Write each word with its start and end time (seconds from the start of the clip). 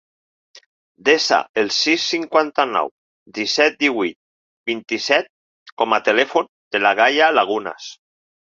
Desa 1.09 1.37
el 1.63 1.69
sis, 1.79 2.05
cinquanta-nou, 2.13 2.89
disset, 3.39 3.77
divuit, 3.85 4.19
vint-i-set 4.73 5.31
com 5.83 5.97
a 5.99 6.03
telèfon 6.11 6.53
de 6.77 6.85
la 6.87 6.99
Gaia 7.03 7.33
Lagunas. 7.39 7.97